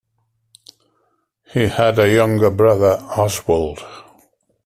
[1.53, 3.85] He had a younger brother, Oswald.